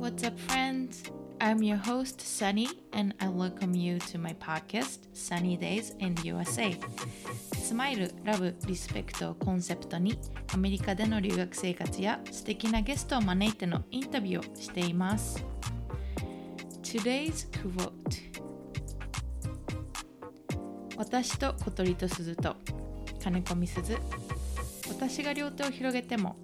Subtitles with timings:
[0.00, 1.02] What's up, friends?
[1.42, 6.30] I'm your host, Sunny, and I welcome you to my podcast, Sunny Days in the
[6.30, 6.74] USA.
[7.54, 10.18] スマイル、ラブ、リスペクトをコンセプトに、
[10.54, 15.44] アメリカでの留学生活や素敵なゲストを招いてのインタビューをしています。
[16.82, 17.92] Today's quote
[20.96, 22.56] 私と小鳥と鈴と
[23.22, 23.98] 金子みすず
[24.88, 26.36] 私が両手を広げても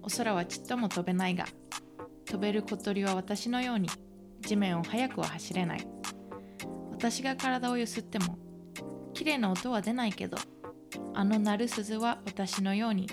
[0.00, 1.44] お空はちっとも飛べないが
[2.26, 3.88] 飛べる小鳥は私のように
[4.40, 5.86] 地面を速くは走れない。
[6.90, 8.38] 私が体をゆすっても
[9.12, 10.36] 綺麗な音は出ないけど
[11.14, 13.08] あの鳴る鈴は私のように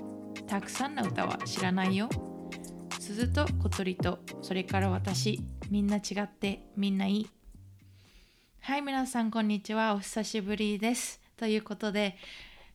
[0.48, 2.10] たくさんの歌は知らないよ。
[3.00, 7.30] 鈴と小鳥とそれから私みんな違ってみんないい。
[8.62, 9.96] はい皆さんこんにちは。
[9.96, 11.20] お久しぶりです。
[11.36, 12.16] ということで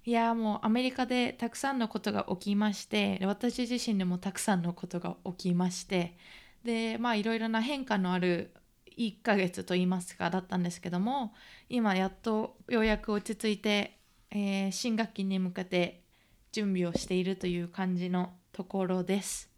[0.06, 6.16] いやもうアメリカでたくさんのことが起きまして私自身でもたくさんのことが起きまして
[6.62, 8.52] でまあいろいろな変化のある
[8.98, 11.32] 1ヶ月と言いますかだったんですけども
[11.68, 13.98] 今やっとようやく落ち着いて、
[14.30, 16.02] えー新学期に向けて
[16.52, 19.50] 準備をしているという感じのところです。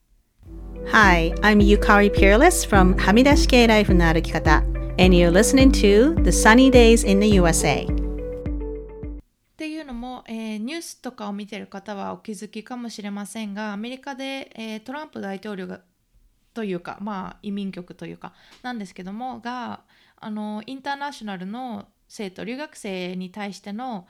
[0.92, 4.58] Hi, I'm Yukari Peerless from はみ出し系ライフの歩き方
[4.98, 7.95] and you're listening to The Sunny Days in the USA
[10.77, 15.80] ュースとかを見てる方はお気づきかもしれませんがアメリカで、えートランプ大統領が
[16.55, 19.80] というかまあ移民局というかなんですけどもが
[20.16, 24.06] あのインターナショナルの生徒留学生に対しての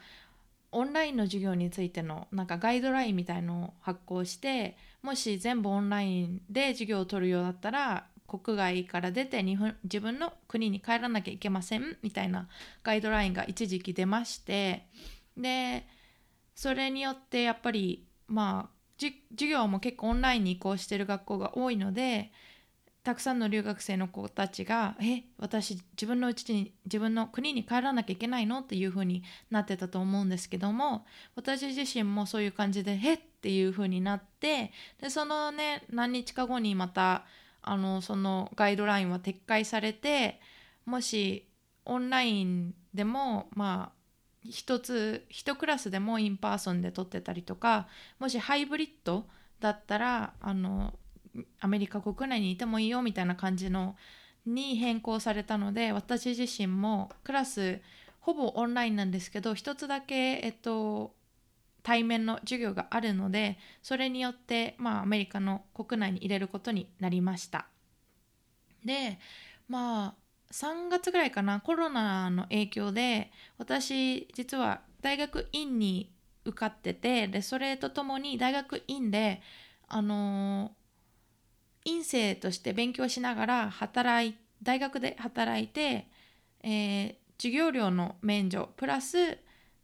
[0.72, 12.48] オンラインの授業についてのなんかガイドラインみたいのを発行してもし全部オンラインで授業を取るようだったら国外から出て日本自分の国に帰らなきゃいけませんみたいな
[12.82, 14.86] ガイドラインが一時期出まして
[15.36, 15.86] で
[16.56, 22.32] それによってやっぱりまあ授業も結構オンラインに移行してる学校が多いので
[23.04, 37.26] たくさんの留学生の子たちが「え私自分のうちに自分の国に帰らなきゃいけないの?」っていう風になってたと思うんですけども私自身もそういう感じで「えっ?」ていう風になってでそのね何日か後にまた
[37.62, 40.40] あのそのガイドラインは撤回されて
[40.84, 41.46] もし
[41.84, 43.95] オンラインでもまあ
[44.50, 49.26] 一つ一クラスでも in person で取ってたりとかもしハイブリッド
[49.60, 50.94] だったらあの
[51.60, 53.96] アメリカ国内にいてもいいよみたいな感じの
[54.46, 57.80] に変更されたので私自身もクラス
[58.20, 61.14] ほぼオンラインなんですけど一つだけえっと
[61.82, 67.66] 対面の授業があるのでそれによってまあアメリカの国内に入れることになりました。
[68.84, 69.18] で
[69.68, 76.12] まあ3月ぐらいかなコロナの影響で私実は大学院に
[76.44, 79.42] 受かっててでそれとともに大学院で
[79.88, 80.72] あの
[81.84, 86.08] 院生として勉強しながら働い大学で働いて、
[86.62, 89.38] えー授業料の免除プラス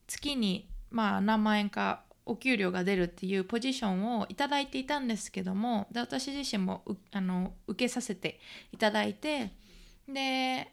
[0.06, 8.40] 月にまあ何万円かお給料が出るっていうポジションをいただいていたんですけどもで私自身もあの受けさせて
[8.72, 9.52] いただいて
[10.08, 10.72] で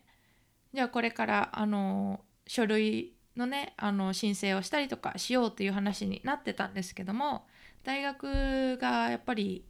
[0.73, 7.45] じゃあこれからあの書類のねあの申請をしたりとかしようっていう話になってたんですけども
[7.83, 9.65] 大学がやっぱり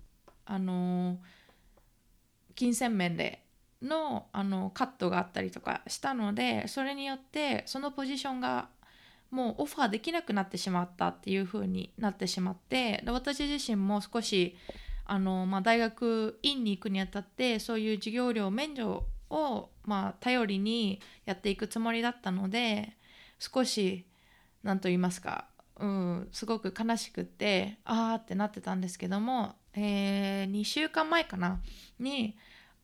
[0.46, 1.20] あの
[2.56, 3.46] 金銭面で
[3.81, 8.68] のあのカットがあったりとかしたのでそれによってそのポジションが
[9.31, 14.58] もうオファーできなくなってしまったっていう風になってしまってで私自身も少し
[15.06, 22.94] あの、まあ、大学院に行くにあたってそういう授業料免除を、まあ、頼りにやっていくつもりだったので
[23.40, 24.06] 少し
[24.63, 25.45] 何と言いますか、
[25.79, 31.59] うん、すごく悲しくってあーってなってたんですけども、えー2週間前かな
[32.00, 32.35] に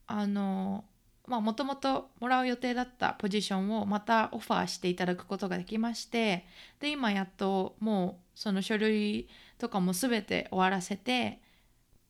[0.06, 0.84] あの
[1.26, 6.46] まあもともともらう予定だったポジションをまたオファーしていただくことができまして
[6.80, 9.28] で今やっともうその書類
[9.58, 11.40] とかも全て終わらせて、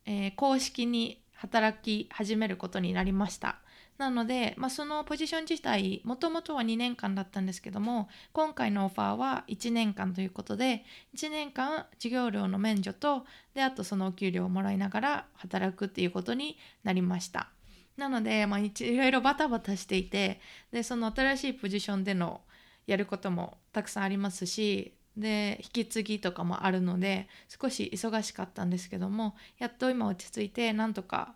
[0.05, 3.59] えー公式に働き始めることになりました。
[3.97, 10.85] なので、まあ、そのポジション自体もともとは2年間だったんですけども今回のオファーは1年間ということで
[11.15, 17.49] 1年間授業料の免除とであとそのお給料をもらいながら働くっていうことになりました。
[17.97, 20.39] なので、まあ、いろいろバタバタしていて
[20.71, 22.41] でその新しいポジションでの
[22.85, 31.33] やることもたくさんありますしで引き継ぎとかもあるので少し忙しかったんですけどもやっと今落ち着いてなんとか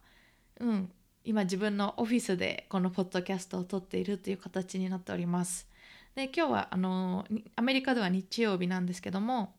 [0.60, 0.92] うん
[1.24, 5.68] 今自分のオフィスでこのポッドキャストを撮っているという形になっております。
[6.16, 7.26] で今日はあの
[7.56, 9.56] アメリカでは日曜日なんですけども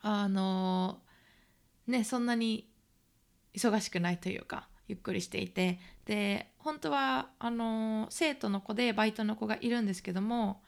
[0.00, 1.00] あの
[1.86, 2.68] ねそんなに
[3.54, 10.62] 忙しくないというかゆっくりしていてで本当はあの生徒の子でバイトの子がいるんですけども、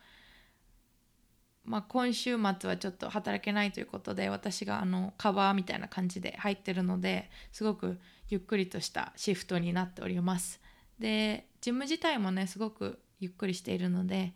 [1.64, 10.60] まあ、今週末はちょっと働けないということで私があのカバーみたいな感じで入ってるのですごくゆっくりとしたシフトになっております。
[10.98, 14.34] でジム自体もねすごくゆっくりしているので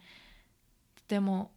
[0.96, 1.52] とても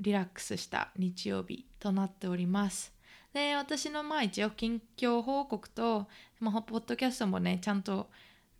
[0.00, 2.92] リラックスした日曜日となっております。
[3.32, 6.06] で私のまあ一応近況報告と、
[6.38, 8.10] まあ、ポッドキャストもねちゃんと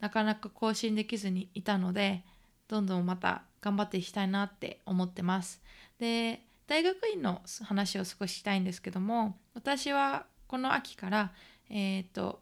[0.00, 2.24] なかなか更新できずにいたので
[2.72, 5.60] どんどんまた頑張っていきたいなって思ってます。
[5.98, 11.32] で大学院の話を少ししたいんですけども私はこの秋から
[11.68, 12.40] えっ、ー、と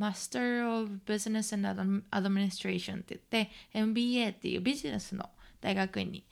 [0.00, 5.28] Master of Business and Administration って言って MBA っていうビジネスの
[5.60, 6.24] 大学院に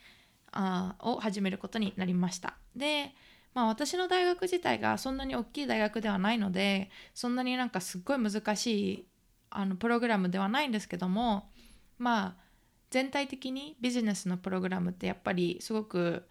[0.52, 2.54] あを始めることになりました。
[2.74, 3.12] で
[3.52, 9.06] まあ私の大学自体がそんなに大きい大学ではないのでそんなになんかすっごい難しい
[9.50, 11.50] あのプログラムではないんですけども
[11.98, 12.45] まあ
[12.96, 16.26] 全体的にビジネスのプログラムってやっぱりすごく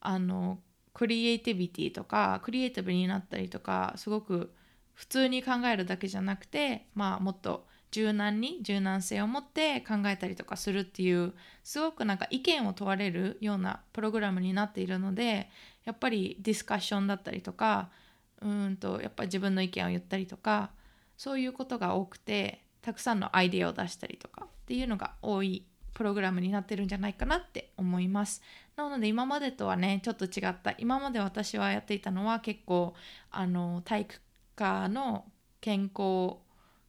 [0.00, 0.58] あの
[0.94, 4.50] クリエイティビティとかクリエイティブになったりとかすごく
[4.94, 15.50] 普通に考えるだけじゃなくてまあもっと柔軟に柔軟性を持って考えたりとかするっていうすごくなんか意見を問われるようなプログラムになっているので
[15.84, 17.90] やっぱりディスカッションだったりとか
[18.40, 20.70] うんとやっぱり自分の意見を言ったりとか
[21.18, 25.66] そういうことが多くてたくさんのアイデアを出したりとかっていうのが多い
[25.96, 28.42] プログラムになってるんじゃないかなって思います。
[28.76, 32.92] なので今までとはねちょっと違った今まで私はやっていたのは結構
[33.30, 34.20] あの体育
[34.54, 35.24] 科の
[35.62, 36.36] 健康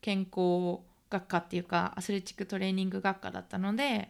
[0.01, 4.09] 健康学科っていうかアスレチックトレーニング学科だったので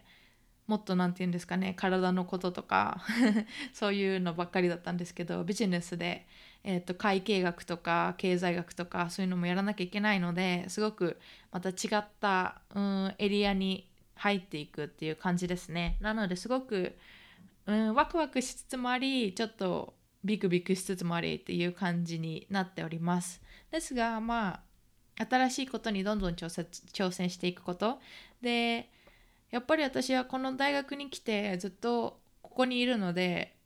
[0.66, 3.00] もっと何て言うんですかね体のこととか
[3.72, 6.26] そういうのばっかりだったんですけどビジネスで、
[6.64, 11.20] えーと、会計学とか経済学とかそういうのもやらなきゃいけないのですごく
[11.52, 15.96] また違った、うん、エリアに入っていくっていう感じですね。
[16.00, 16.96] なのですごく、
[17.66, 19.94] うん、ワクワクしつつもありちょっと
[20.24, 23.40] ビクビクしつつもありっていう感じになっております。
[23.70, 24.60] ですがま
[25.18, 28.00] あ新しいことにどんどん挑戦していくこと
[28.40, 28.90] で
[29.50, 33.56] やっぱり私はこの大学に来てずっとここにいるので、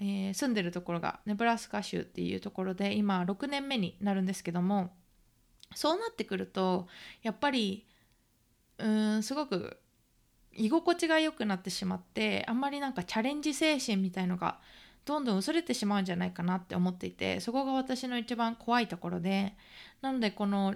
[0.00, 4.90] えー、住んでるところがネブラスカ州っていうところで今6年目になるんですけども
[5.74, 6.88] そうなってくると
[7.22, 7.86] やっぱり
[8.78, 9.78] うーんすごく
[10.58, 14.58] 居心地が良くなってしまってあんまりなんかチャレンジ精神みたいのが
[15.04, 19.54] どんどん薄れてしまうんじゃないかなって思っていてそこが私の一番怖いところで
[20.02, 20.74] なのでこの、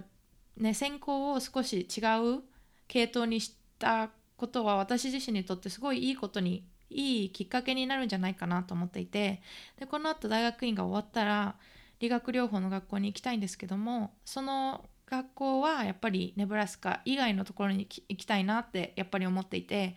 [0.56, 2.00] ね、専攻を少し違
[2.36, 2.42] う
[2.88, 9.42] 系統にしたことは私自身にとってすごいいいことにいいきっかけになるんじゃないかなと思っていて
[9.78, 11.56] でこのあと大学院が終わったら
[12.02, 19.94] 理学療法の学校に行きたいんですけどもその学校はやっぱりネブラスカ以外のところに行きたいなってやっぱり思っていて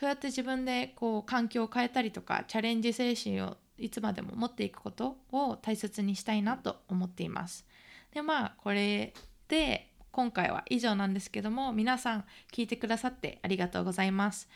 [0.00, 7.64] そうやって自分でこう環境を変えたりとかチャレンジ精神をいつまでも持っていくことを大切にしたいなと思っています。
[8.12, 9.14] でまあこれ
[9.46, 14.48] で今回は以上なんですけども皆さん聞いてくださってありがとうございます。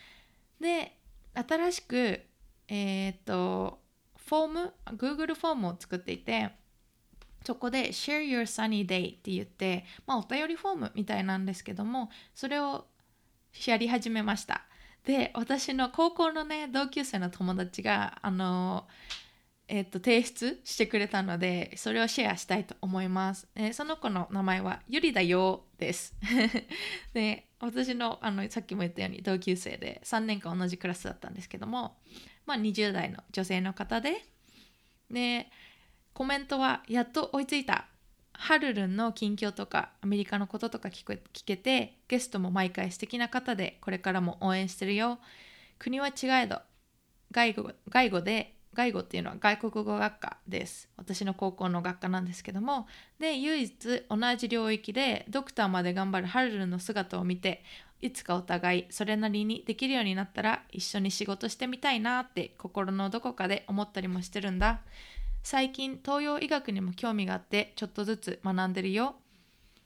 [0.59, 0.97] で
[1.33, 2.21] 新しく
[2.67, 3.79] えっ、と
[4.27, 6.51] フォーム Google フォームを作っていて
[7.45, 12.85] そこで Share Your Sunny Day って言って、まあ、お便りフォームみたいなんですけどもそれを
[13.65, 14.65] やり始めました。
[15.05, 18.87] で私の高校のね同級生の友達があの
[19.67, 23.47] えー、と提出してくれたのでそれをシェアしたいと思います。
[23.55, 26.15] えー、その子の名前はゆりだよです。
[27.13, 31.97] で私のあのさっきも言ったように同級生で3年間同じクラスだったんですけども、
[32.45, 34.25] まあ、20代の女性の方で
[35.09, 35.49] で
[36.13, 37.87] コメントはやっと追いついた。
[38.33, 45.19] ハルルンの近況とかアメリカのこととか聞聞けてゲストも毎回素敵な方でこれからも応援してるよ。
[45.79, 46.61] 国は違えど
[47.31, 50.89] 外語外語で外語っていうのは外国語学科です。
[50.97, 52.87] 私の高校の学科なんですけども。
[53.19, 57.63] で唯一同じ領域でドクターまで頑張るハルルの姿を見て
[58.01, 64.81] いつかお互いそれなりにできるようになったら一緒に仕事してみたいなって心のどこかで思ったりもしてるんだ。
[65.43, 69.15] 最近東洋医学にも興味があってちょっとずつ学んでるよ。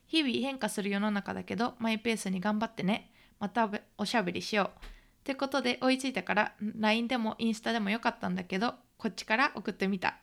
[0.06, 3.12] 日々変化する世の中だけどマイペースに頑張ってね。
[3.40, 4.86] またおしゃべりしよう。
[4.86, 4.90] っ
[5.24, 10.20] てことで追いついたから LINE でもインスタでもよかったんだけどこっちから送ってみた。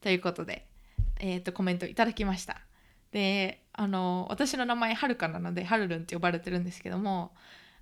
[0.00, 0.68] ということで、
[1.18, 2.60] えー、とコメントいただきました。
[3.10, 7.32] であの私の名前はるかなのではるるんって呼ばれてるんですけども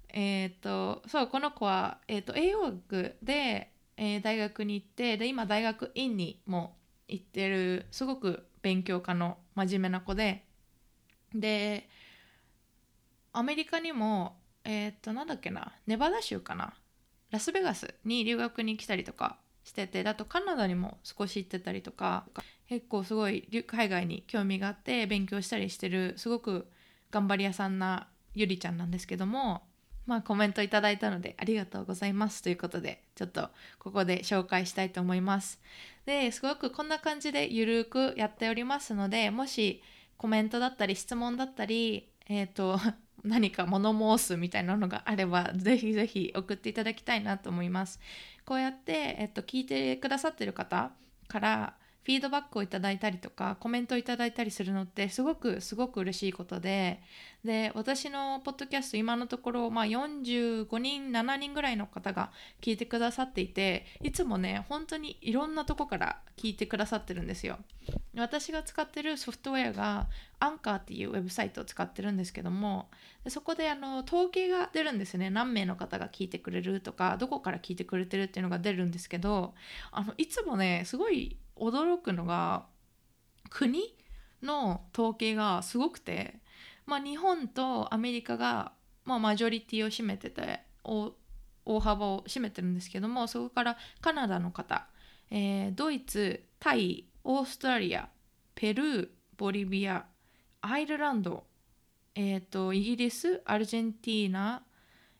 [0.08, 6.76] えっ、ー、とそうこの子は、えーと、栄養学で、えー、大学に行ってで今大学院にも
[7.14, 10.44] 行ってるすごく勉強家の真面目な子で。
[11.35, 11.88] で
[13.33, 16.75] アメリカにもえーっとなんだっけなネバダ州かな
[17.30, 22.26] ラスベガスに留学に来たりとかしててあとカナダにも少し行ってたりとか
[22.68, 26.68] 結構すごい海外に興味があって勉強したりしてるすごく
[27.11, 29.62] 頑張り屋さんなゆりちゃんなんですけども
[30.06, 35.61] まあコメントいただいたのでありがとうございますということでちょっとここで紹介したいと思います。
[36.06, 39.82] ですごくこんな感じでゆるくやっておりますのでもし
[40.16, 42.78] コメントだったり質問だったりえっ、と
[43.25, 48.00] 何か物申すみたいなのがあればぜひぜひ送っていただきたいなと思います。
[48.44, 50.92] こうやって、えっと、聞いてくださってる方
[51.28, 57.00] からフィードバックをいただいたりとかコメントをいただいたりするのってすごくすごく嬉しいことで
[57.44, 62.30] で私のポッドキャスト今のところ、まあ、45人7人ぐらいの方が
[62.61, 67.58] 聞いてくださっていていつもね本当にいろんなとこから聞いてくださってるんですよ。
[68.16, 70.06] 私が使ってるソフトウェアが
[70.40, 72.88] アンカーっていうウェブサイトを使ってるんですけども
[73.28, 75.30] そこであの統計が出るんですね。
[75.30, 79.54] 何名の方が聞いてくれるとかどこから聞いてくれてるっていうのが出るんですけど
[79.90, 82.66] あのいつもねすごい驚くのが
[83.50, 83.96] 国
[84.42, 86.40] の統計がすごくて、
[86.87, 88.73] まあ、日本とアメリカが、
[89.04, 91.12] まあ、マジョリティを占めてて大
[91.66, 94.87] 大幅を占めてるんですけどもそこからカナダの方、
[95.30, 98.08] えードイツタイオーストラリア
[98.54, 100.04] ペルーボリビア
[100.61, 101.44] アイルランド、
[102.14, 104.62] えー、とイギリスアルゼンティーナ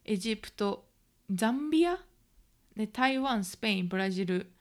[0.05, 0.85] エジプト
[1.31, 1.99] ザンビア
[2.77, 4.53] で台湾スペインブラジル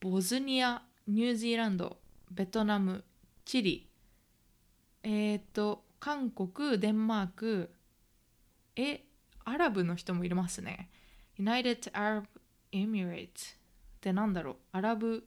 [0.00, 1.98] ボズニアニュージーランド
[2.32, 3.04] ベトナム
[3.44, 3.88] チリ。
[5.04, 7.70] えっ、と韓国デンマーク
[8.74, 9.04] え
[9.44, 10.90] アラブの人もいますね。
[11.38, 12.24] United Arab
[12.72, 13.28] Emirates っ
[14.00, 14.56] てなんだろう？
[14.72, 15.24] アラブ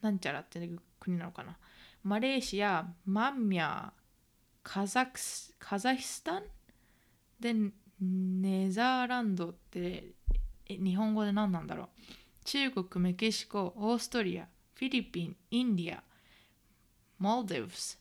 [0.00, 1.56] なんちゃらっていう国なのかな？
[2.04, 3.90] マレーシアマンミャー
[4.62, 6.42] カザクスカザヒスタン？
[7.40, 7.52] で
[8.00, 10.04] ネザーランドって
[10.68, 11.88] 日本語で何なんだろう？
[12.44, 14.46] 中国メキシコオーストリア。
[14.78, 16.02] フィリピンインディア
[17.18, 17.98] モルディブス。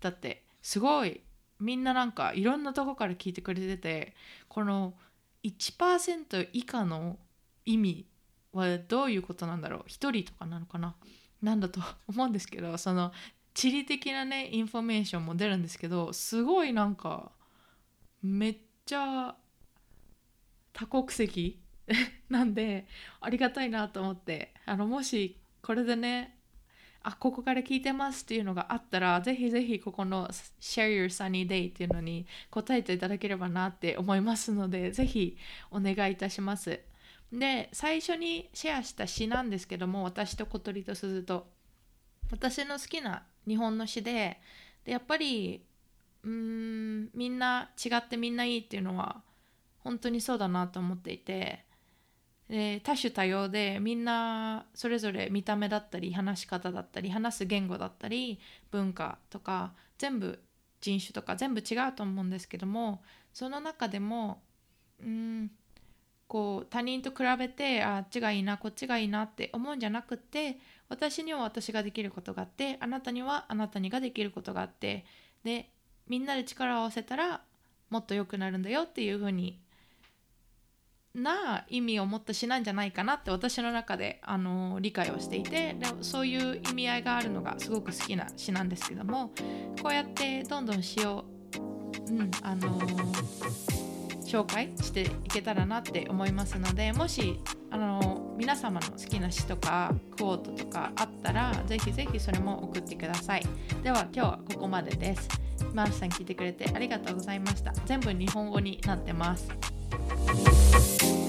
[0.00, 1.22] だってすごい。
[1.58, 4.14] みんななんかいろんなとこから聞いてくれてて
[4.48, 4.94] この
[5.42, 7.18] 1%以下の
[7.64, 8.06] 意味
[8.52, 9.80] はどういうことなんだろう。
[9.88, 10.94] 1人とかなのかな。
[11.42, 13.12] なんだと 思うんですけどその
[13.54, 17.32] 地理的なねインフォメーションも出るんですけどすごいなんか
[18.22, 19.34] めっちゃ
[20.72, 21.58] 多国籍
[22.28, 22.86] なんで
[23.20, 24.54] ありがたいなと思って。
[24.66, 26.34] あのもしこれでね
[27.02, 30.26] あここから聞いてますっていうのがあったらぜひぜひここの
[30.62, 35.36] Share Your Sunny Day っていうのに答えていただければなって思いますのでぜひ
[35.70, 36.80] お願いいたします。
[37.30, 41.46] で最初にシェアした詩なんですけども私と小鳥と鈴と。
[42.30, 44.40] 私の好きな日本の詩で
[44.86, 45.66] でやっぱり
[46.24, 49.22] うーんみんな違ってみんないいっていうのは
[49.80, 51.67] 本当にそうだなと思っていて
[52.48, 58.40] で多種多様でみんなそれぞれ見た目だったり話し方だったり話す言語だったり
[58.70, 60.38] 文化とか全部
[60.80, 63.02] 人種とか全部違うと思うんですけども
[63.34, 64.40] その中でも
[65.02, 65.50] うん
[66.26, 75.04] こう他人と比べてああっちがいいなこっちがいいなって思うんじゃなくって私には私ができることがあってあなたにはあなたにができることがあって
[75.42, 75.70] で
[76.06, 77.42] みんなで力を合わせたら
[77.90, 79.58] もっと良くなるんだよっていう風に
[81.14, 89.32] な意味を持った詩なんじゃないかなって私の中で、あの理解をしていてでそういう意味合いがあるのがすごく好きな詩なんですけども
[89.82, 91.24] こうやってどんどん詩を、
[92.08, 92.78] うんあの
[94.28, 103.42] 紹介していけたらなって思いますのでもしあの皆様の好きな詩とかクォートとかあったらぜひぜひそれも送ってください。
[103.82, 105.28] では今日はここまでです。
[105.72, 107.72] マースさん聞いてくれてありがとうございました。
[107.86, 109.48] 全部日本語になってます。
[109.90, 111.27] Thank you.